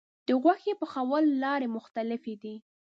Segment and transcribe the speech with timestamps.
[0.27, 2.55] د غوښې پخولو لارې مختلفې دي.